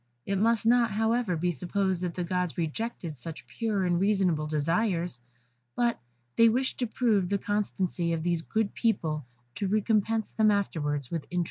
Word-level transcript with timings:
It 0.25 0.39
must 0.39 0.65
not, 0.65 0.89
however, 0.89 1.35
be 1.37 1.51
supposed 1.51 2.01
that 2.01 2.15
the 2.15 2.23
gods 2.23 2.57
rejected 2.57 3.19
such 3.19 3.45
pure 3.45 3.85
and 3.85 3.99
reasonable 3.99 4.47
desires, 4.47 5.19
but 5.75 5.99
they 6.37 6.49
wished 6.49 6.79
to 6.79 6.87
prove 6.87 7.29
the 7.29 7.37
constancy 7.37 8.11
of 8.11 8.23
these 8.23 8.41
good 8.41 8.73
people, 8.73 9.27
to 9.53 9.67
recompense 9.67 10.31
them 10.31 10.49
afterwards 10.49 11.11
with 11.11 11.27
interest. 11.29 11.39